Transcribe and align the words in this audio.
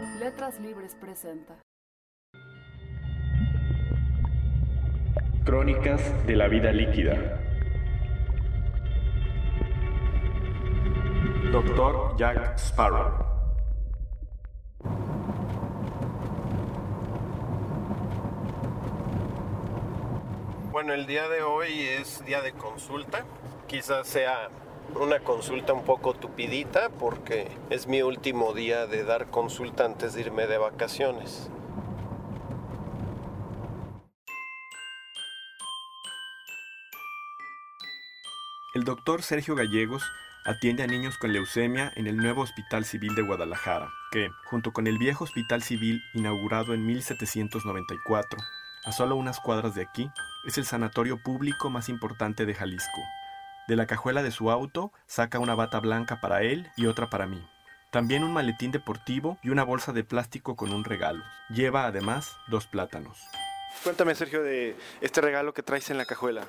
Letras 0.00 0.60
Libres 0.60 0.94
presenta. 0.94 1.60
Crónicas 5.44 6.00
de 6.24 6.36
la 6.36 6.46
vida 6.46 6.70
líquida. 6.72 7.40
Doctor 11.50 12.16
Jack 12.16 12.56
Sparrow. 12.58 13.24
Bueno, 20.70 20.92
el 20.94 21.06
día 21.06 21.28
de 21.28 21.42
hoy 21.42 21.80
es 21.80 22.24
día 22.24 22.40
de 22.40 22.52
consulta. 22.52 23.24
Quizás 23.66 24.06
sea 24.06 24.48
una 24.94 25.20
consulta 25.20 25.72
un 25.72 25.84
poco 25.84 26.14
tupidita 26.14 26.88
porque 26.90 27.48
es 27.70 27.86
mi 27.86 28.02
último 28.02 28.52
día 28.52 28.86
de 28.86 29.04
dar 29.04 29.30
consulta 29.30 29.84
antes 29.84 30.14
de 30.14 30.22
irme 30.22 30.46
de 30.46 30.58
vacaciones. 30.58 31.50
El 38.74 38.84
doctor 38.84 39.22
Sergio 39.22 39.54
Gallegos 39.54 40.04
atiende 40.44 40.82
a 40.82 40.86
niños 40.86 41.18
con 41.18 41.32
leucemia 41.32 41.92
en 41.96 42.06
el 42.06 42.16
nuevo 42.16 42.42
Hospital 42.42 42.84
Civil 42.84 43.14
de 43.14 43.22
Guadalajara, 43.22 43.90
que, 44.12 44.30
junto 44.44 44.72
con 44.72 44.86
el 44.86 44.98
viejo 44.98 45.24
Hospital 45.24 45.62
Civil 45.62 46.00
inaugurado 46.14 46.74
en 46.74 46.86
1794, 46.86 48.38
a 48.84 48.92
solo 48.92 49.16
unas 49.16 49.40
cuadras 49.40 49.74
de 49.74 49.82
aquí, 49.82 50.10
es 50.46 50.58
el 50.58 50.64
sanatorio 50.64 51.22
público 51.22 51.70
más 51.70 51.88
importante 51.88 52.46
de 52.46 52.54
Jalisco. 52.54 53.02
De 53.68 53.76
la 53.76 53.86
cajuela 53.86 54.22
de 54.22 54.30
su 54.30 54.50
auto 54.50 54.92
saca 55.06 55.38
una 55.38 55.54
bata 55.54 55.78
blanca 55.78 56.22
para 56.22 56.40
él 56.40 56.70
y 56.78 56.86
otra 56.86 57.10
para 57.10 57.26
mí. 57.26 57.46
También 57.90 58.24
un 58.24 58.32
maletín 58.32 58.72
deportivo 58.72 59.36
y 59.42 59.50
una 59.50 59.62
bolsa 59.62 59.92
de 59.92 60.04
plástico 60.04 60.56
con 60.56 60.72
un 60.72 60.84
regalo. 60.84 61.22
Lleva 61.50 61.84
además 61.84 62.34
dos 62.46 62.66
plátanos. 62.66 63.22
Cuéntame, 63.84 64.14
Sergio, 64.14 64.42
de 64.42 64.74
este 65.02 65.20
regalo 65.20 65.52
que 65.52 65.62
traes 65.62 65.90
en 65.90 65.98
la 65.98 66.06
cajuela. 66.06 66.44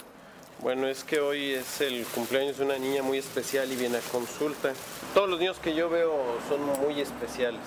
Bueno, 0.62 0.88
es 0.88 1.04
que 1.04 1.20
hoy 1.20 1.52
es 1.52 1.82
el 1.82 2.06
cumpleaños 2.06 2.58
de 2.58 2.64
una 2.64 2.78
niña 2.78 3.04
muy 3.04 3.18
especial 3.18 3.70
y 3.70 3.76
viene 3.76 3.98
a 3.98 4.12
consulta. 4.14 4.72
Todos 5.14 5.30
los 5.30 5.40
niños 5.40 5.60
que 5.60 5.76
yo 5.76 5.90
veo 5.90 6.40
son 6.48 6.66
muy 6.82 7.02
especiales, 7.02 7.60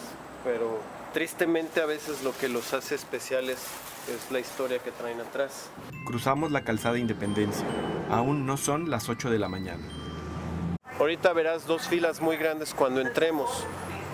pero 0.45 0.81
tristemente 1.13 1.81
a 1.81 1.87
veces 1.87 2.23
lo 2.23 2.37
que 2.37 2.49
los 2.49 2.73
hace 2.75 2.95
especiales 2.95 3.59
es 4.09 4.31
la 4.31 4.41
historia 4.41 4.79
que 4.79 4.91
traen 4.91 5.21
atrás. 5.21 5.71
Cruzamos 6.07 6.51
la 6.51 6.65
calzada 6.65 6.99
Independencia. 6.99 7.67
Aún 8.11 8.47
no 8.47 8.57
son 8.57 8.91
las 8.91 9.09
8 9.09 9.31
de 9.31 9.39
la 9.39 9.49
mañana. 9.49 9.85
Ahorita 10.99 11.33
verás 11.33 11.67
dos 11.67 11.89
filas 11.89 12.21
muy 12.21 12.37
grandes 12.37 12.75
cuando 12.75 13.01
entremos. 13.01 13.65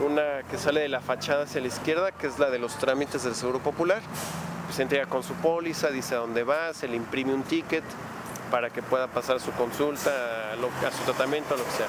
Una 0.04 0.42
que 0.48 0.58
sale 0.58 0.80
de 0.80 0.88
la 0.88 1.00
fachada 1.00 1.44
hacia 1.44 1.60
la 1.60 1.66
izquierda, 1.66 2.12
que 2.12 2.28
es 2.28 2.38
la 2.38 2.50
de 2.50 2.58
los 2.58 2.76
trámites 2.78 3.24
del 3.24 3.34
Seguro 3.34 3.58
Popular. 3.58 4.00
Se 4.72 4.82
entrega 4.82 5.06
con 5.06 5.22
su 5.22 5.34
póliza, 5.34 5.90
dice 5.90 6.14
a 6.14 6.18
dónde 6.18 6.44
va, 6.44 6.72
se 6.74 6.86
le 6.86 6.96
imprime 6.96 7.34
un 7.34 7.42
ticket 7.42 7.82
para 8.50 8.70
que 8.70 8.82
pueda 8.82 9.08
pasar 9.08 9.40
su 9.40 9.50
consulta, 9.52 10.10
a, 10.52 10.90
su 10.92 11.04
tratamiento, 11.04 11.54
a 11.54 11.58
lo 11.58 11.64
que 11.64 11.70
sea. 11.70 11.86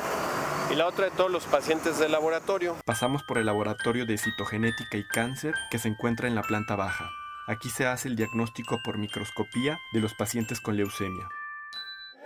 Y 0.72 0.76
la 0.76 0.86
otra 0.86 1.06
de 1.06 1.12
todos 1.12 1.32
los 1.32 1.46
pacientes 1.46 1.98
del 1.98 2.12
laboratorio. 2.12 2.76
Pasamos 2.86 3.24
por 3.24 3.40
el 3.40 3.48
laboratorio 3.48 4.06
de 4.06 4.20
citogenética 4.20 4.98
y 4.98 5.04
cáncer 5.04 5.56
que 5.72 5.80
se 5.80 5.88
encuentra 5.88 6.28
en 6.28 6.36
la 6.36 6.44
planta 6.44 6.76
baja. 6.76 7.10
Aquí 7.48 7.70
se 7.70 7.88
hace 7.88 8.08
el 8.08 8.16
diagnóstico 8.16 8.80
por 8.84 9.00
microscopía 9.00 9.80
de 9.94 10.00
los 10.00 10.14
pacientes 10.14 10.62
con 10.62 10.78
leucemia. 10.78 11.28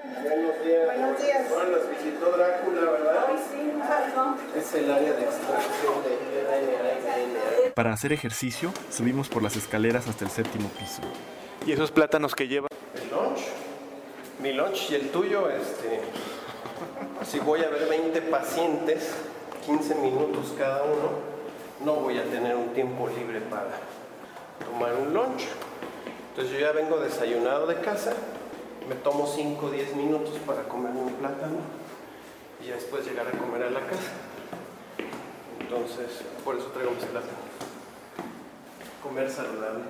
Buenos 0.03 0.61
días. 0.66 0.86
Buenos 0.86 1.21
días. 1.21 1.52
Ahora 1.52 1.69
los 1.69 1.89
visitó 1.89 2.31
Drácula, 2.36 2.81
¿verdad? 2.81 3.25
Ay, 3.30 3.38
sí, 3.49 3.71
perdón. 3.88 4.36
Es 4.58 4.73
el 4.73 4.91
área 4.91 5.14
de 5.14 5.23
extracción 5.23 6.03
de 6.03 6.14
RNA. 7.69 7.73
Para 7.75 7.94
hacer 7.94 8.11
ejercicio, 8.11 8.73
subimos 8.91 9.30
por 9.30 9.41
las 9.41 9.55
escaleras 9.55 10.09
hasta 10.09 10.25
el 10.25 10.31
séptimo 10.31 10.67
piso. 10.77 11.02
¿Y 11.66 11.71
esos 11.71 11.91
plátanos 11.91 12.36
que 12.36 12.49
lleva? 12.49 12.67
El 12.94 13.09
lunch. 13.09 13.39
Mi 14.42 14.52
lunch 14.52 14.92
y 14.92 14.95
el 14.95 15.09
tuyo, 15.11 15.49
este. 15.49 16.02
Si 17.26 17.40
voy 17.40 17.64
a 17.64 17.70
ver 17.70 17.88
20 17.88 18.22
pacientes, 18.24 19.12
15 19.66 19.96
minutos 19.96 20.54
cada 20.58 20.84
uno, 20.84 21.34
no 21.84 21.96
voy 21.96 22.18
a 22.18 22.24
tener 22.24 22.56
un 22.56 22.74
tiempo 22.74 23.08
libre 23.08 23.42
para 23.42 23.70
tomar 24.66 24.94
un 24.96 25.14
lunch. 25.14 25.44
Entonces 26.30 26.54
yo 26.54 26.60
ya 26.60 26.72
vengo 26.72 26.98
desayunado 26.98 27.68
de 27.68 27.80
casa, 27.80 28.14
me 28.88 28.96
tomo 28.96 29.28
5 29.28 29.66
o 29.66 29.70
10 29.70 29.96
minutos 29.96 30.34
para 30.46 30.64
comerme 30.64 31.02
un 31.02 31.14
plátano 31.14 31.58
y 32.62 32.68
ya 32.68 32.76
después 32.76 33.06
llegar 33.06 33.28
a 33.28 33.32
comer 33.32 33.64
a 33.64 33.70
la 33.70 33.82
casa. 33.82 34.12
Entonces, 35.60 36.22
por 36.44 36.56
eso 36.56 36.68
traigo 36.68 36.92
mis 36.92 37.06
plátanos. 37.06 37.34
Comer 39.02 39.30
saludable. 39.30 39.84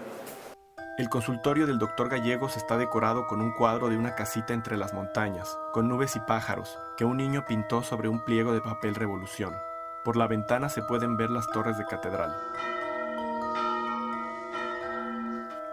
El 0.96 1.10
consultorio 1.10 1.66
del 1.66 1.80
doctor 1.80 2.08
Gallegos 2.08 2.56
está 2.56 2.78
decorado 2.78 3.26
con 3.26 3.42
un 3.42 3.52
cuadro 3.52 3.90
de 3.90 3.98
una 3.98 4.14
casita 4.14 4.54
entre 4.54 4.78
las 4.78 4.94
montañas, 4.94 5.58
con 5.72 5.88
nubes 5.88 6.16
y 6.16 6.20
pájaros, 6.20 6.78
que 6.98 7.04
un 7.04 7.18
niño 7.18 7.46
pintó 7.48 7.82
sobre 7.82 8.10
un 8.10 8.24
pliego 8.24 8.54
de 8.54 8.62
papel 8.62 8.94
revolución. 8.94 9.56
Por 10.04 10.18
la 10.18 10.28
ventana 10.28 10.70
se 10.70 10.84
pueden 10.84 11.18
ver 11.18 11.32
las 11.32 11.48
torres 11.48 11.80
de 11.80 11.86
catedral. 11.86 12.38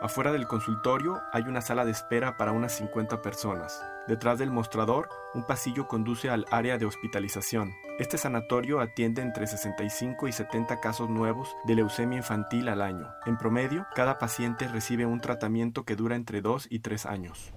Afuera 0.00 0.32
del 0.32 0.46
consultorio 0.46 1.20
hay 1.30 1.42
una 1.42 1.60
sala 1.60 1.84
de 1.84 1.90
espera 1.90 2.38
para 2.38 2.52
unas 2.52 2.72
50 2.76 3.20
personas. 3.20 3.84
Detrás 4.08 4.38
del 4.38 4.50
mostrador, 4.50 5.10
un 5.34 5.46
pasillo 5.46 5.88
conduce 5.88 6.30
al 6.30 6.46
área 6.50 6.78
de 6.78 6.86
hospitalización. 6.86 7.74
Este 7.98 8.16
sanatorio 8.16 8.80
atiende 8.80 9.20
entre 9.20 9.46
65 9.46 10.26
y 10.26 10.32
70 10.32 10.80
casos 10.80 11.10
nuevos 11.10 11.54
de 11.64 11.74
leucemia 11.74 12.16
infantil 12.16 12.70
al 12.70 12.80
año. 12.80 13.08
En 13.26 13.36
promedio, 13.36 13.86
cada 13.94 14.18
paciente 14.18 14.68
recibe 14.68 15.04
un 15.04 15.20
tratamiento 15.20 15.84
que 15.84 15.96
dura 15.96 16.16
entre 16.16 16.40
2 16.40 16.68
y 16.70 16.78
3 16.78 17.04
años. 17.04 17.52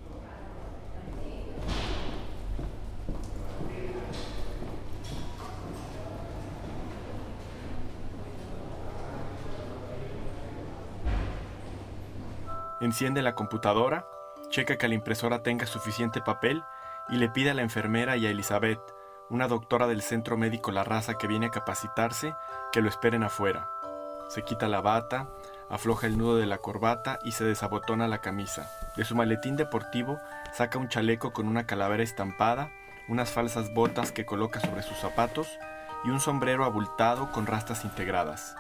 Enciende 12.83 13.21
la 13.21 13.33
computadora, 13.33 14.05
checa 14.49 14.77
que 14.77 14.89
la 14.89 14.93
impresora 14.93 15.41
tenga 15.41 15.65
suficiente 15.65 16.19
papel 16.19 16.65
y 17.07 17.15
le 17.15 17.29
pide 17.29 17.51
a 17.51 17.53
la 17.53 17.61
enfermera 17.61 18.17
y 18.17 18.27
a 18.27 18.29
Elizabeth, 18.29 18.81
una 19.29 19.47
doctora 19.47 19.87
del 19.87 20.01
centro 20.01 20.35
médico 20.35 20.69
La 20.69 20.83
Raza 20.83 21.13
que 21.13 21.27
viene 21.27 21.45
a 21.45 21.51
capacitarse, 21.51 22.35
que 22.73 22.81
lo 22.81 22.89
esperen 22.89 23.23
afuera. 23.23 23.71
Se 24.27 24.43
quita 24.43 24.67
la 24.67 24.81
bata, 24.81 25.29
afloja 25.69 26.07
el 26.07 26.17
nudo 26.17 26.35
de 26.35 26.45
la 26.45 26.57
corbata 26.57 27.19
y 27.23 27.31
se 27.31 27.45
desabotona 27.45 28.09
la 28.09 28.19
camisa. 28.19 28.69
De 28.97 29.05
su 29.05 29.15
maletín 29.15 29.55
deportivo 29.55 30.19
saca 30.51 30.77
un 30.77 30.89
chaleco 30.89 31.31
con 31.31 31.47
una 31.47 31.65
calavera 31.65 32.03
estampada, 32.03 32.69
unas 33.07 33.31
falsas 33.31 33.73
botas 33.73 34.11
que 34.11 34.25
coloca 34.25 34.59
sobre 34.59 34.83
sus 34.83 34.97
zapatos 34.97 35.47
y 36.03 36.09
un 36.09 36.19
sombrero 36.19 36.65
abultado 36.65 37.31
con 37.31 37.47
rastas 37.47 37.85
integradas. 37.85 38.57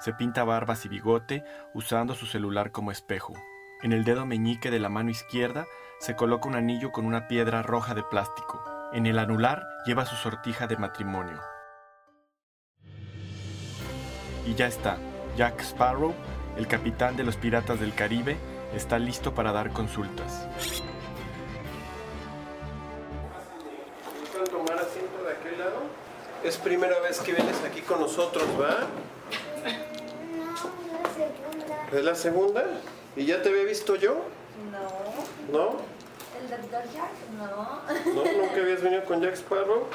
Se 0.00 0.12
pinta 0.12 0.44
barbas 0.44 0.84
y 0.84 0.88
bigote 0.88 1.44
usando 1.74 2.14
su 2.14 2.26
celular 2.26 2.70
como 2.70 2.92
espejo. 2.92 3.34
En 3.82 3.92
el 3.92 4.04
dedo 4.04 4.26
meñique 4.26 4.70
de 4.70 4.78
la 4.78 4.88
mano 4.88 5.10
izquierda 5.10 5.66
se 5.98 6.14
coloca 6.14 6.48
un 6.48 6.54
anillo 6.54 6.92
con 6.92 7.04
una 7.04 7.26
piedra 7.26 7.62
roja 7.62 7.94
de 7.94 8.04
plástico. 8.04 8.62
En 8.92 9.06
el 9.06 9.18
anular 9.18 9.62
lleva 9.86 10.06
su 10.06 10.14
sortija 10.14 10.66
de 10.66 10.76
matrimonio. 10.76 11.40
Y 14.46 14.54
ya 14.54 14.66
está. 14.66 14.98
Jack 15.36 15.60
Sparrow, 15.60 16.14
el 16.56 16.66
capitán 16.68 17.16
de 17.16 17.24
los 17.24 17.36
piratas 17.36 17.80
del 17.80 17.94
Caribe, 17.94 18.36
está 18.74 18.98
listo 18.98 19.34
para 19.34 19.52
dar 19.52 19.72
consultas. 19.72 20.48
¿Gustan 24.20 24.44
tomar 24.44 24.78
asiento 24.78 25.24
de 25.24 25.32
aquel 25.32 25.58
lado? 25.58 25.82
Es 26.44 26.56
primera 26.56 27.00
vez 27.00 27.20
que 27.20 27.32
vienes 27.32 27.62
aquí 27.64 27.82
con 27.82 28.00
nosotros, 28.00 28.44
¿va? 28.60 28.86
¿Es 31.92 32.04
la 32.04 32.14
segunda? 32.14 32.64
¿Y 33.16 33.24
ya 33.24 33.42
te 33.42 33.48
había 33.48 33.64
visto 33.64 33.96
yo? 33.96 34.16
No. 34.70 35.58
¿No? 35.58 35.76
¿El 36.38 36.50
doctor 36.50 36.82
Jack? 36.92 37.10
No. 37.38 38.14
¿No? 38.14 38.24
¿Nunca 38.42 38.60
habías 38.60 38.82
venido 38.82 39.04
con 39.04 39.22
Jack 39.22 39.34
Sparrow? 39.34 39.86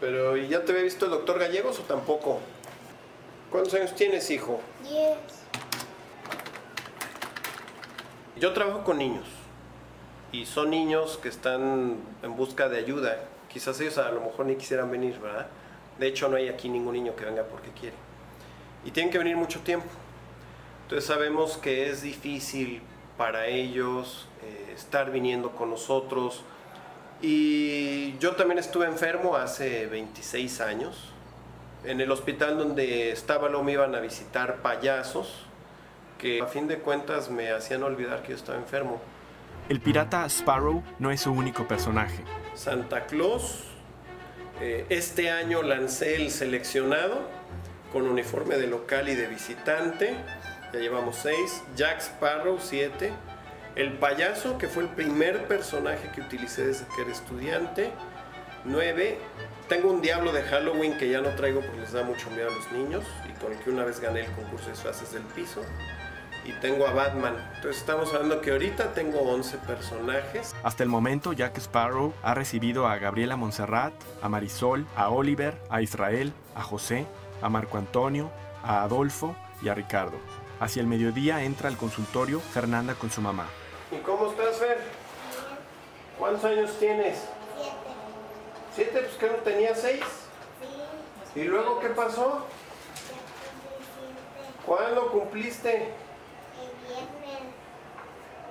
Pero, 0.00 0.36
¿y 0.36 0.48
ya 0.48 0.64
te 0.64 0.72
había 0.72 0.84
visto 0.84 1.06
el 1.06 1.10
doctor 1.10 1.38
Gallegos 1.38 1.78
o 1.78 1.82
tampoco? 1.82 2.40
¿Cuántos 3.50 3.74
años 3.74 3.94
tienes, 3.94 4.30
hijo? 4.30 4.60
Diez. 4.82 5.18
Yo 8.36 8.52
trabajo 8.52 8.84
con 8.84 8.98
niños. 8.98 9.26
Y 10.32 10.46
son 10.46 10.70
niños 10.70 11.18
que 11.22 11.28
están 11.28 11.96
en 12.22 12.36
busca 12.36 12.68
de 12.68 12.78
ayuda. 12.78 13.18
Quizás 13.48 13.80
ellos 13.80 13.98
a 13.98 14.10
lo 14.12 14.20
mejor 14.20 14.46
ni 14.46 14.56
quisieran 14.56 14.90
venir, 14.90 15.18
¿verdad? 15.18 15.48
De 15.98 16.06
hecho, 16.06 16.28
no 16.28 16.36
hay 16.36 16.48
aquí 16.48 16.68
ningún 16.68 16.94
niño 16.94 17.16
que 17.16 17.24
venga 17.24 17.42
porque 17.42 17.70
quiere. 17.70 17.96
Y 18.84 18.90
tienen 18.90 19.12
que 19.12 19.18
venir 19.18 19.36
mucho 19.36 19.60
tiempo. 19.60 19.88
Entonces 20.82 21.06
sabemos 21.06 21.56
que 21.56 21.90
es 21.90 22.02
difícil 22.02 22.82
para 23.16 23.46
ellos 23.46 24.28
eh, 24.42 24.72
estar 24.74 25.10
viniendo 25.10 25.50
con 25.50 25.70
nosotros. 25.70 26.42
Y 27.22 28.16
yo 28.18 28.34
también 28.34 28.58
estuve 28.58 28.86
enfermo 28.86 29.36
hace 29.36 29.86
26 29.86 30.60
años. 30.60 31.12
En 31.84 32.00
el 32.00 32.10
hospital 32.10 32.58
donde 32.58 33.10
estaba 33.10 33.48
lo 33.48 33.62
me 33.62 33.72
iban 33.72 33.94
a 33.94 34.00
visitar 34.00 34.62
payasos 34.62 35.46
que 36.18 36.40
a 36.42 36.46
fin 36.46 36.68
de 36.68 36.78
cuentas 36.78 37.30
me 37.30 37.50
hacían 37.50 37.82
olvidar 37.82 38.22
que 38.22 38.30
yo 38.30 38.36
estaba 38.36 38.58
enfermo. 38.58 39.00
El 39.68 39.80
pirata 39.80 40.26
Sparrow 40.28 40.82
no 40.98 41.10
es 41.10 41.22
su 41.22 41.32
único 41.32 41.66
personaje. 41.68 42.24
Santa 42.54 43.06
Claus, 43.06 43.64
eh, 44.60 44.84
este 44.88 45.30
año 45.30 45.62
lancé 45.62 46.16
el 46.16 46.30
seleccionado 46.30 47.28
con 47.92 48.06
uniforme 48.06 48.56
de 48.56 48.66
local 48.66 49.08
y 49.08 49.14
de 49.14 49.26
visitante, 49.26 50.14
ya 50.72 50.78
llevamos 50.78 51.16
seis, 51.16 51.62
Jack 51.76 52.00
Sparrow 52.00 52.58
siete, 52.60 53.12
el 53.76 53.94
payaso 53.94 54.58
que 54.58 54.68
fue 54.68 54.84
el 54.84 54.88
primer 54.88 55.46
personaje 55.46 56.10
que 56.14 56.20
utilicé 56.20 56.66
desde 56.66 56.86
que 56.94 57.02
era 57.02 57.10
estudiante, 57.10 57.90
nueve, 58.64 59.18
tengo 59.68 59.90
un 59.90 60.02
diablo 60.02 60.32
de 60.32 60.42
Halloween 60.42 60.98
que 60.98 61.08
ya 61.08 61.20
no 61.20 61.30
traigo 61.30 61.60
porque 61.60 61.78
les 61.80 61.92
da 61.92 62.02
mucho 62.02 62.28
miedo 62.30 62.50
a 62.50 62.54
los 62.54 62.72
niños 62.72 63.04
y 63.28 63.32
con 63.40 63.52
el 63.52 63.58
que 63.58 63.70
una 63.70 63.84
vez 63.84 64.00
gané 64.00 64.22
el 64.22 64.32
concurso 64.32 64.66
de 64.66 64.72
disfraces 64.72 65.12
del 65.12 65.22
piso. 65.22 65.62
Y 66.44 66.52
tengo 66.54 66.86
a 66.86 66.92
Batman. 66.92 67.36
Entonces 67.56 67.80
estamos 67.80 68.12
hablando 68.14 68.40
que 68.40 68.50
ahorita 68.50 68.94
tengo 68.94 69.20
11 69.20 69.58
personajes. 69.58 70.56
Hasta 70.62 70.82
el 70.82 70.88
momento, 70.88 71.32
Jack 71.34 71.58
Sparrow 71.58 72.14
ha 72.22 72.34
recibido 72.34 72.88
a 72.88 72.96
Gabriela 72.96 73.36
Montserrat, 73.36 73.92
a 74.22 74.28
Marisol, 74.28 74.86
a 74.96 75.10
Oliver, 75.10 75.54
a 75.68 75.82
Israel, 75.82 76.32
a 76.56 76.62
José, 76.62 77.06
a 77.42 77.48
Marco 77.48 77.78
Antonio, 77.78 78.30
a 78.62 78.82
Adolfo 78.82 79.34
y 79.62 79.68
a 79.68 79.74
Ricardo. 79.74 80.18
Hacia 80.60 80.80
el 80.80 80.86
mediodía 80.86 81.42
entra 81.42 81.68
al 81.68 81.76
consultorio 81.76 82.40
Fernanda 82.40 82.94
con 82.94 83.10
su 83.10 83.20
mamá. 83.20 83.46
¿Y 83.90 83.96
cómo 84.02 84.30
estás, 84.30 84.58
Fer? 84.58 84.78
¿Cuántos 86.18 86.44
años 86.44 86.78
tienes? 86.78 87.24
Siete. 87.56 87.76
¿Siete? 88.74 89.00
Pues 89.00 89.14
que 89.16 89.26
no 89.26 89.42
tenía 89.42 89.74
seis. 89.74 90.04
Sí. 91.32 91.40
¿Y 91.40 91.44
luego 91.44 91.80
qué 91.80 91.88
pasó? 91.88 92.46
Ya 93.08 93.16
cumplí 93.16 93.84
siete. 93.84 94.62
¿Cuándo 94.66 95.10
cumpliste? 95.10 95.94
El 96.60 96.70
viernes. 96.86 97.40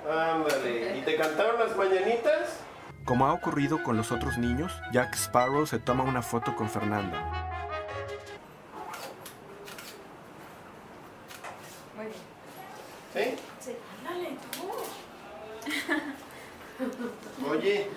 Ándale. 0.09 0.97
¿Y 0.97 1.01
te 1.03 1.15
cantaron 1.15 1.59
las 1.59 1.77
mañanitas? 1.77 2.59
Como 3.06 3.25
ha 3.27 3.33
ocurrido 3.33 3.81
con 3.83 3.97
los 3.97 4.12
otros 4.12 4.38
niños, 4.38 4.71
Jack 4.92 5.15
Sparrow 5.15 5.65
se 5.65 5.80
toma 5.80 6.03
una 6.03 6.21
foto 6.21 6.56
con 6.56 6.69
Fernanda. 6.69 7.48
¿Sí? 13.13 13.35
Sí. 13.59 13.75
Ándale, 14.07 14.38
tú. 14.51 14.69
Oye, 17.50 17.88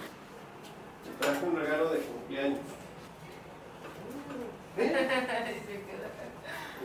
te 1.05 1.11
traje 1.25 1.44
un 1.44 1.56
regalo 1.56 1.91
de 1.91 1.99
cumpleaños. 2.00 2.61
¿Eh? 4.79 5.19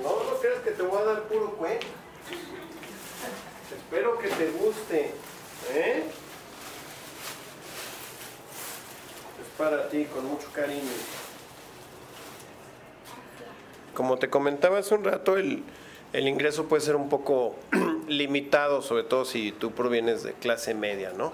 No, 0.04 0.10
no 0.10 0.38
creas 0.40 0.60
que 0.60 0.72
te 0.72 0.84
voy 0.84 1.02
a 1.02 1.06
dar 1.06 1.24
puro 1.24 1.54
cuento. 1.54 1.88
Espero 3.76 4.20
que 4.20 4.28
te 4.28 4.52
guste. 4.52 5.12
¿Eh? 5.72 6.04
Es 9.42 9.48
para 9.58 9.90
ti, 9.90 10.06
con 10.06 10.28
mucho 10.28 10.48
cariño. 10.54 10.84
Como 13.96 14.18
te 14.20 14.30
comentaba 14.30 14.78
hace 14.78 14.94
un 14.94 15.04
rato, 15.04 15.36
el, 15.36 15.64
el 16.14 16.28
ingreso 16.28 16.66
puede 16.66 16.82
ser 16.84 16.96
un 16.96 17.10
poco 17.10 17.56
limitado, 18.08 18.82
sobre 18.82 19.04
todo 19.04 19.26
si 19.26 19.52
tú 19.52 19.72
provienes 19.72 20.24
de 20.24 20.34
clase 20.34 20.74
media, 20.74 21.14
¿no? 21.16 21.32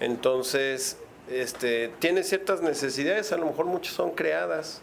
Entonces, 0.00 0.98
este, 1.28 1.88
tienes 1.98 2.28
ciertas 2.28 2.62
necesidades, 2.62 3.32
a 3.32 3.36
lo 3.36 3.46
mejor 3.46 3.66
muchas 3.66 3.94
son 3.94 4.10
creadas. 4.10 4.82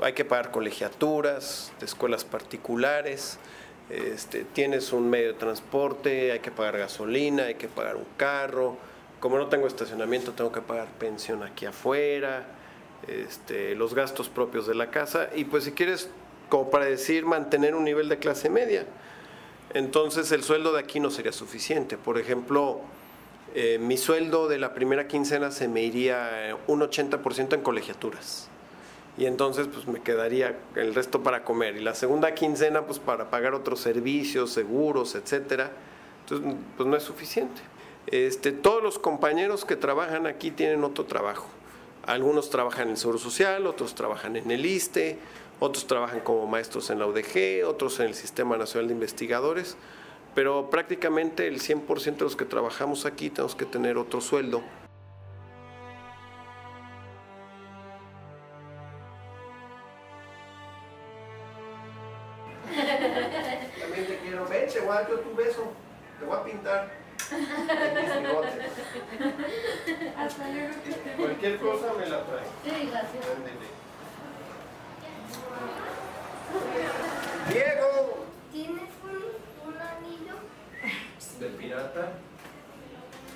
Hay 0.00 0.12
que 0.12 0.24
pagar 0.24 0.50
colegiaturas 0.50 1.72
de 1.80 1.86
escuelas 1.86 2.24
particulares, 2.24 3.38
este, 3.90 4.44
tienes 4.44 4.92
un 4.92 5.10
medio 5.10 5.28
de 5.28 5.38
transporte, 5.38 6.32
hay 6.32 6.40
que 6.40 6.50
pagar 6.50 6.78
gasolina, 6.78 7.44
hay 7.44 7.54
que 7.54 7.68
pagar 7.68 7.96
un 7.96 8.06
carro. 8.16 8.76
Como 9.20 9.38
no 9.38 9.48
tengo 9.48 9.66
estacionamiento, 9.66 10.32
tengo 10.32 10.52
que 10.52 10.60
pagar 10.60 10.88
pensión 10.98 11.42
aquí 11.42 11.66
afuera, 11.66 12.46
este, 13.08 13.74
los 13.74 13.94
gastos 13.94 14.28
propios 14.28 14.66
de 14.66 14.74
la 14.74 14.90
casa. 14.90 15.28
Y 15.34 15.44
pues 15.44 15.64
si 15.64 15.72
quieres, 15.72 16.08
como 16.48 16.70
para 16.70 16.86
decir, 16.86 17.24
mantener 17.24 17.74
un 17.74 17.84
nivel 17.84 18.08
de 18.08 18.18
clase 18.18 18.48
media, 18.50 18.86
entonces 19.72 20.30
el 20.32 20.42
sueldo 20.42 20.72
de 20.72 20.80
aquí 20.80 21.00
no 21.00 21.10
sería 21.10 21.32
suficiente. 21.32 21.96
Por 21.96 22.18
ejemplo, 22.18 22.80
eh, 23.54 23.78
mi 23.78 23.96
sueldo 23.96 24.48
de 24.48 24.58
la 24.58 24.74
primera 24.74 25.08
quincena 25.08 25.50
se 25.50 25.68
me 25.68 25.82
iría 25.82 26.50
eh, 26.50 26.56
un 26.66 26.80
80% 26.80 27.54
en 27.54 27.62
colegiaturas. 27.62 28.48
Y 29.16 29.26
entonces 29.26 29.68
pues 29.72 29.86
me 29.86 30.02
quedaría 30.02 30.58
el 30.74 30.94
resto 30.94 31.22
para 31.22 31.44
comer. 31.44 31.76
Y 31.76 31.80
la 31.80 31.94
segunda 31.94 32.34
quincena 32.34 32.82
pues 32.82 32.98
para 32.98 33.30
pagar 33.30 33.54
otros 33.54 33.80
servicios, 33.80 34.50
seguros, 34.50 35.14
etcétera. 35.14 35.70
Entonces 36.22 36.56
pues 36.76 36.88
no 36.88 36.96
es 36.96 37.02
suficiente. 37.02 37.62
Este, 38.06 38.52
todos 38.52 38.82
los 38.82 38.98
compañeros 38.98 39.64
que 39.64 39.76
trabajan 39.76 40.26
aquí 40.26 40.50
tienen 40.50 40.84
otro 40.84 41.04
trabajo. 41.04 41.48
Algunos 42.06 42.50
trabajan 42.50 42.84
en 42.84 42.90
el 42.90 42.96
Seguro 42.98 43.18
Social, 43.18 43.66
otros 43.66 43.94
trabajan 43.94 44.36
en 44.36 44.50
el 44.50 44.66
ISTE, 44.66 45.18
otros 45.58 45.86
trabajan 45.86 46.20
como 46.20 46.46
maestros 46.46 46.90
en 46.90 46.98
la 46.98 47.06
UDG, 47.06 47.66
otros 47.66 47.98
en 48.00 48.06
el 48.08 48.14
Sistema 48.14 48.58
Nacional 48.58 48.88
de 48.88 48.94
Investigadores, 48.94 49.78
pero 50.34 50.68
prácticamente 50.68 51.46
el 51.46 51.60
100% 51.60 52.16
de 52.16 52.24
los 52.24 52.36
que 52.36 52.44
trabajamos 52.44 53.06
aquí 53.06 53.30
tenemos 53.30 53.54
que 53.54 53.64
tener 53.64 53.96
otro 53.96 54.20
sueldo. 54.20 54.62
También 63.80 64.06
te 64.06 64.18
quiero, 64.18 64.46
ven, 64.46 64.68
te 64.68 64.80
voy 64.80 64.96
tu 65.22 65.34
beso, 65.34 65.72
te 66.20 66.26
voy 66.26 66.36
a 66.36 66.44
pintar. 66.44 67.04
Luego. 67.30 68.42
Cualquier 71.16 71.58
cosa 71.58 71.86
me 71.98 72.06
la 72.06 72.24
trae. 72.24 72.44
Sí, 72.64 72.88
gracias. 72.90 73.24
Diego, 77.52 78.24
¿Tienes 78.52 78.90
un, 79.02 79.68
un 79.68 79.76
anillo? 79.80 80.34
del 81.40 81.52
pirata. 81.52 82.12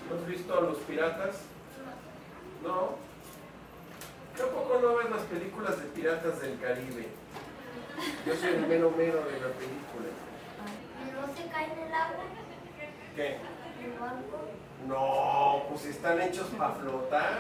¿No 0.09 0.17
has 0.17 0.27
visto 0.27 0.57
a 0.59 0.61
los 0.63 0.79
piratas? 0.79 1.37
No. 2.63 2.97
Tampoco 4.37 4.79
no 4.81 4.97
ves 4.97 5.11
las 5.11 5.23
películas 5.23 5.79
de 5.79 5.85
piratas 5.89 6.41
del 6.41 6.59
Caribe. 6.61 7.09
Yo 8.25 8.35
soy 8.37 8.51
el 8.55 8.67
mero 8.69 8.93
mero 8.97 9.19
de 9.25 9.33
la 9.41 9.49
película. 9.59 10.09
¿No 11.15 11.35
se 11.35 11.49
cae 11.51 11.65
en 11.73 11.79
el 11.89 11.93
agua? 11.95 12.25
¿Qué? 13.17 13.39
¿El? 13.83 14.89
No, 14.89 15.63
pues 15.69 15.85
están 15.87 16.21
hechos 16.21 16.47
para 16.57 16.75
flotar. 16.75 17.39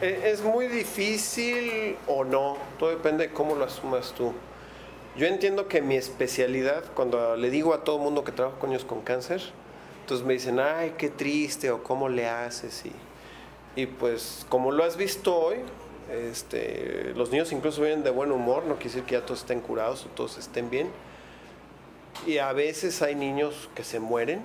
E- 0.00 0.30
Es 0.30 0.42
muy 0.42 0.66
difícil 0.68 1.96
o 2.06 2.24
no, 2.24 2.56
todo 2.78 2.90
depende 2.90 3.28
de 3.28 3.32
cómo 3.34 3.54
lo 3.54 3.64
asumas 3.64 4.12
tú. 4.12 4.32
Yo 5.16 5.26
entiendo 5.26 5.68
que 5.68 5.82
mi 5.82 5.96
especialidad, 5.96 6.84
cuando 6.94 7.36
le 7.36 7.50
digo 7.50 7.74
a 7.74 7.84
todo 7.84 7.98
mundo 7.98 8.24
que 8.24 8.32
trabajo 8.32 8.58
con 8.58 8.70
niños 8.70 8.84
con 8.84 9.00
cáncer, 9.02 9.42
entonces 10.02 10.26
me 10.26 10.34
dicen, 10.34 10.60
ay, 10.60 10.94
qué 10.96 11.10
triste, 11.10 11.70
o 11.70 11.82
cómo 11.82 12.08
le 12.08 12.26
haces. 12.28 12.84
Y, 12.86 12.92
y 13.82 13.86
pues, 13.86 14.46
como 14.48 14.70
lo 14.70 14.84
has 14.84 14.96
visto 14.96 15.36
hoy, 15.36 15.56
este, 16.10 17.12
los 17.14 17.30
niños 17.30 17.52
incluso 17.52 17.82
vienen 17.82 18.02
de 18.02 18.10
buen 18.10 18.32
humor, 18.32 18.64
no 18.64 18.74
quiere 18.74 18.90
decir 18.90 19.04
que 19.04 19.14
ya 19.14 19.24
todos 19.24 19.40
estén 19.40 19.60
curados 19.60 20.06
o 20.06 20.08
todos 20.08 20.38
estén 20.38 20.70
bien. 20.70 20.88
Y 22.26 22.38
a 22.38 22.52
veces 22.52 23.02
hay 23.02 23.14
niños 23.14 23.68
que 23.74 23.84
se 23.84 24.00
mueren 24.00 24.40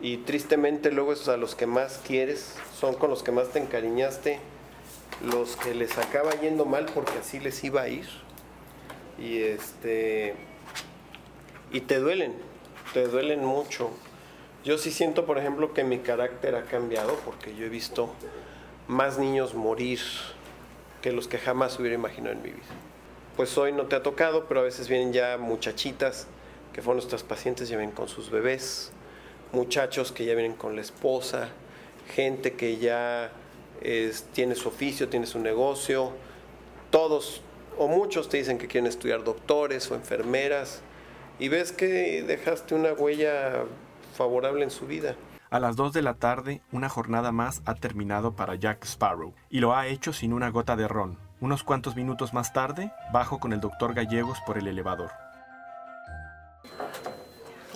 y 0.00 0.18
tristemente 0.18 0.90
luego 0.90 1.12
esos 1.12 1.28
a 1.28 1.36
los 1.36 1.54
que 1.54 1.66
más 1.66 2.00
quieres 2.04 2.56
son 2.78 2.94
con 2.94 3.10
los 3.10 3.22
que 3.22 3.30
más 3.30 3.50
te 3.50 3.60
encariñaste, 3.60 4.40
los 5.24 5.56
que 5.56 5.74
les 5.74 5.96
acaba 5.98 6.32
yendo 6.40 6.64
mal 6.64 6.86
porque 6.92 7.18
así 7.20 7.38
les 7.38 7.62
iba 7.62 7.82
a 7.82 7.88
ir. 7.88 8.08
Y 9.18 9.42
este 9.42 10.34
y 11.70 11.82
te 11.82 11.98
duelen, 11.98 12.34
te 12.92 13.06
duelen 13.06 13.44
mucho. 13.44 13.90
Yo 14.64 14.78
sí 14.78 14.90
siento, 14.90 15.26
por 15.26 15.38
ejemplo, 15.38 15.72
que 15.74 15.84
mi 15.84 15.98
carácter 15.98 16.54
ha 16.54 16.64
cambiado 16.64 17.14
porque 17.24 17.54
yo 17.54 17.66
he 17.66 17.68
visto 17.68 18.12
más 18.88 19.18
niños 19.18 19.54
morir 19.54 20.00
que 21.02 21.12
los 21.12 21.28
que 21.28 21.38
jamás 21.38 21.78
hubiera 21.78 21.94
imaginado 21.94 22.34
en 22.34 22.42
mi 22.42 22.50
vida. 22.50 22.62
Pues 23.36 23.58
hoy 23.58 23.72
no 23.72 23.86
te 23.86 23.96
ha 23.96 24.02
tocado, 24.02 24.46
pero 24.46 24.60
a 24.60 24.62
veces 24.62 24.88
vienen 24.88 25.12
ya 25.12 25.36
muchachitas 25.36 26.28
que 26.72 26.80
fueron 26.80 26.98
nuestras 26.98 27.22
pacientes, 27.22 27.68
ya 27.68 27.76
vienen 27.76 27.94
con 27.94 28.08
sus 28.08 28.30
bebés, 28.30 28.92
muchachos 29.52 30.12
que 30.12 30.24
ya 30.24 30.34
vienen 30.34 30.54
con 30.54 30.76
la 30.76 30.80
esposa, 30.80 31.48
gente 32.14 32.54
que 32.54 32.78
ya 32.78 33.32
tiene 34.32 34.54
su 34.54 34.68
oficio, 34.68 35.08
tiene 35.08 35.26
su 35.26 35.38
negocio, 35.38 36.12
todos 36.90 37.42
o 37.78 37.88
muchos 37.88 38.28
te 38.28 38.36
dicen 38.36 38.58
que 38.58 38.68
quieren 38.68 38.86
estudiar 38.86 39.24
doctores 39.24 39.90
o 39.90 39.94
enfermeras 39.94 40.82
y 41.38 41.48
ves 41.48 41.72
que 41.72 42.22
dejaste 42.22 42.74
una 42.74 42.92
huella 42.92 43.64
favorable 44.16 44.62
en 44.62 44.70
su 44.70 44.86
vida. 44.86 45.16
A 45.52 45.60
las 45.60 45.76
2 45.76 45.92
de 45.92 46.00
la 46.00 46.14
tarde, 46.14 46.62
una 46.72 46.88
jornada 46.88 47.30
más 47.30 47.60
ha 47.66 47.74
terminado 47.74 48.34
para 48.34 48.54
Jack 48.54 48.84
Sparrow, 48.86 49.34
y 49.50 49.60
lo 49.60 49.76
ha 49.76 49.86
hecho 49.86 50.14
sin 50.14 50.32
una 50.32 50.48
gota 50.48 50.76
de 50.76 50.88
ron. 50.88 51.18
Unos 51.42 51.62
cuantos 51.62 51.94
minutos 51.94 52.32
más 52.32 52.54
tarde, 52.54 52.90
bajo 53.12 53.38
con 53.38 53.52
el 53.52 53.60
doctor 53.60 53.92
Gallegos 53.92 54.38
por 54.46 54.56
el 54.56 54.66
elevador. 54.66 55.10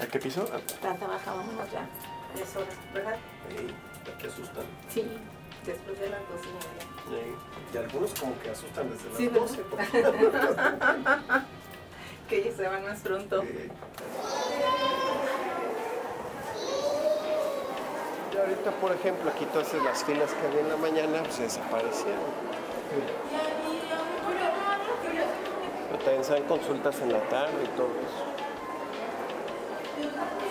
¿A 0.01 0.07
qué 0.11 0.19
piso? 0.19 0.47
Ya 0.83 0.95
trabajábamos 0.95 1.71
ya 1.71 1.87
tres 2.35 2.57
horas, 2.57 2.75
¿verdad? 2.95 3.17
¿Te 4.23 4.27
asustan? 4.27 4.65
Sí, 4.89 5.07
después 5.67 6.01
de 6.01 6.09
las 6.09 6.21
dos 6.31 6.41
y 6.45 7.11
media. 7.13 7.37
Y 7.75 7.77
algunos 7.77 8.15
como 8.19 8.41
que 8.41 8.51
asustan 8.53 8.89
desde 8.89 9.11
las 9.11 9.19
Sí, 9.19 9.27
12. 9.29 9.65
Que 12.27 12.39
ellos 12.39 12.57
se 12.57 12.67
van 12.67 12.85
más 12.85 13.01
pronto. 13.01 13.45
Ahorita, 18.39 18.71
por 18.81 18.93
ejemplo, 18.93 19.31
aquí 19.31 19.45
todas 19.47 19.73
las 19.83 20.05
filas 20.05 20.33
que 20.33 20.47
había 20.47 20.61
en 20.61 20.69
la 20.69 20.77
mañana 20.77 21.23
pues, 21.23 21.39
desaparecieron. 21.39 22.21
Pero 25.91 25.99
también 26.05 26.25
se 26.25 26.33
dan 26.33 26.45
consultas 26.45 27.01
en 27.01 27.13
la 27.13 27.21
tarde 27.29 27.65
y 27.65 27.69
todo 27.77 27.89
eso. 27.89 28.25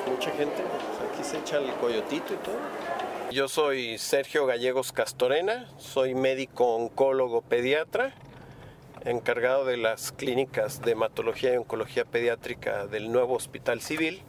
Mucha 0.09 0.31
gente, 0.31 0.55
pues, 0.55 1.11
aquí 1.11 1.23
se 1.23 1.37
echa 1.37 1.57
el 1.57 1.71
coyotito 1.75 2.33
y 2.33 2.37
todo. 2.37 2.55
Yo 3.31 3.47
soy 3.47 3.97
Sergio 3.97 4.45
Gallegos 4.45 4.91
Castorena, 4.91 5.67
soy 5.77 6.15
médico 6.15 6.75
oncólogo 6.75 7.41
pediatra, 7.41 8.13
encargado 9.03 9.65
de 9.65 9.77
las 9.77 10.11
clínicas 10.11 10.81
de 10.81 10.91
hematología 10.91 11.53
y 11.53 11.57
oncología 11.57 12.05
pediátrica 12.05 12.87
del 12.87 13.11
nuevo 13.11 13.35
Hospital 13.35 13.81
Civil 13.81 14.21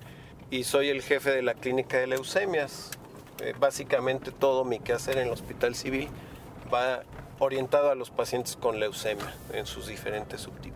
y 0.50 0.64
soy 0.64 0.88
el 0.88 1.02
jefe 1.02 1.30
de 1.30 1.42
la 1.42 1.54
clínica 1.54 1.98
de 1.98 2.06
leucemias. 2.06 2.95
Eh, 3.40 3.54
básicamente 3.58 4.30
todo 4.30 4.64
mi 4.64 4.78
quehacer 4.78 5.18
en 5.18 5.26
el 5.26 5.32
Hospital 5.32 5.74
Civil 5.74 6.08
va 6.72 7.02
orientado 7.38 7.90
a 7.90 7.94
los 7.94 8.10
pacientes 8.10 8.56
con 8.56 8.80
leucemia 8.80 9.32
en 9.52 9.66
sus 9.66 9.86
diferentes 9.86 10.40
subtipos. 10.40 10.75